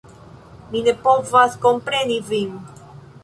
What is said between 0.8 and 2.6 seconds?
ne povas kompreni vin.